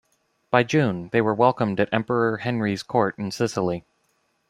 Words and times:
By 0.49 0.63
June, 0.63 1.09
they 1.11 1.21
were 1.21 1.35
welcomed 1.35 1.79
at 1.79 1.89
Emperor 1.93 2.37
Henry's 2.37 2.81
court 2.81 3.19
in 3.19 3.29
Sicily. 3.29 3.85